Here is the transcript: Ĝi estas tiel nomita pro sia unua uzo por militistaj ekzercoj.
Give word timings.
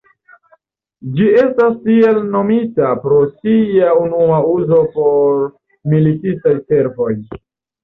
Ĝi 1.19 1.27
estas 1.41 1.75
tiel 1.83 2.17
nomita 2.37 2.95
pro 3.03 3.21
sia 3.35 3.93
unua 4.05 4.41
uzo 4.55 4.81
por 4.97 5.39
militistaj 5.95 6.57
ekzercoj. 6.59 7.15